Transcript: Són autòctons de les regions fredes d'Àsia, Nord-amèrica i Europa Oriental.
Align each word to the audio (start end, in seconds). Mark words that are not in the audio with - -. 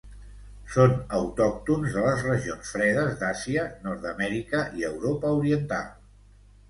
Són 0.75 0.93
autòctons 1.17 1.91
de 1.97 2.05
les 2.07 2.23
regions 2.29 2.73
fredes 2.77 3.13
d'Àsia, 3.19 3.67
Nord-amèrica 3.89 4.63
i 4.81 4.89
Europa 4.93 5.35
Oriental. 5.43 5.89